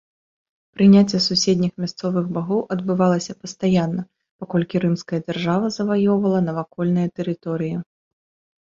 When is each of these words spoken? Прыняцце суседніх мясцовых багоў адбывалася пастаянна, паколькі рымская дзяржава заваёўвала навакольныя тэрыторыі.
Прыняцце 0.77 1.17
суседніх 1.25 1.73
мясцовых 1.83 2.25
багоў 2.37 2.59
адбывалася 2.77 3.37
пастаянна, 3.43 4.01
паколькі 4.45 4.75
рымская 4.87 5.21
дзяржава 5.29 5.67
заваёўвала 5.79 6.39
навакольныя 6.51 7.07
тэрыторыі. 7.21 7.75